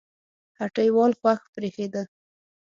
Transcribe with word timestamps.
هټۍوال 0.59 1.11
خوښ 1.19 1.39
برېښېده 1.53 2.01